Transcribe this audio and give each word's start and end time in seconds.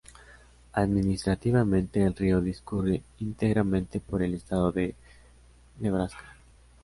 Administrativamente, 0.73 2.03
el 2.03 2.15
río 2.15 2.41
discurre 2.41 3.03
íntegramente 3.19 3.99
por 3.99 4.23
el 4.23 4.33
estado 4.33 4.71
de 4.71 4.95
Nebraska. 5.77 6.35